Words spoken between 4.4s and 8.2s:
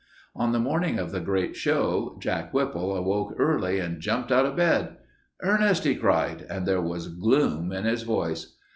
of bed. "Ernest!" he cried, and there was gloom in his